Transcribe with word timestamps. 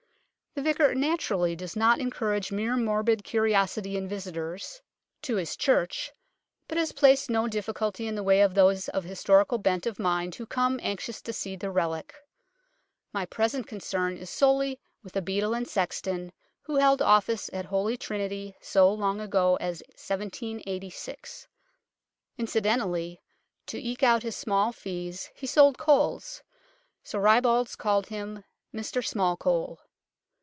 The 0.53 0.61
Vicar 0.63 0.93
naturally 0.93 1.55
does 1.55 1.77
not 1.77 2.01
en 2.01 2.11
courage 2.11 2.51
mere 2.51 2.75
morbid 2.75 3.23
curiosity 3.23 3.95
in 3.95 4.05
visitors 4.09 4.81
to 5.21 5.37
his 5.37 5.51
16 5.51 5.63
UNKNOWN 5.63 5.73
LONDON 5.73 5.89
church, 5.89 6.11
but 6.67 6.77
has 6.77 6.91
placed 6.91 7.29
no 7.29 7.47
difficulty 7.47 8.05
in 8.05 8.15
the 8.15 8.21
way 8.21 8.41
of 8.41 8.53
those 8.53 8.89
of 8.89 9.05
historical 9.05 9.59
bent 9.59 9.85
of 9.85 9.97
mind 9.97 10.35
who 10.35 10.45
come, 10.45 10.77
anxious 10.83 11.21
to 11.21 11.31
see 11.31 11.55
the 11.55 11.71
relic. 11.71 12.13
My 13.13 13.25
present 13.25 13.65
concern 13.65 14.17
is 14.17 14.29
sorely 14.29 14.81
with 15.01 15.15
a 15.15 15.21
beadle 15.21 15.53
and 15.55 15.65
sexton, 15.65 16.33
who 16.63 16.75
held 16.75 17.01
office 17.01 17.49
at 17.53 17.67
Holy 17.67 17.95
Trinity 17.95 18.57
so 18.59 18.91
long 18.93 19.21
ago 19.21 19.55
as 19.55 19.81
1786. 19.95 21.47
Incident 22.37 22.81
ally, 22.81 23.15
to 23.67 23.79
eke 23.81 24.03
out 24.03 24.23
his 24.23 24.35
small 24.35 24.73
fees, 24.73 25.29
he 25.33 25.47
sold 25.47 25.77
coals. 25.77 26.43
So 27.05 27.19
ribalds 27.19 27.77
called 27.77 28.07
him" 28.07 28.43
Mr 28.75 29.01
Smallcole." 29.01 29.77